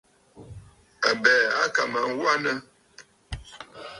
[1.09, 2.51] Àbɛ̀ɛ̀ à kà mə aa wanə.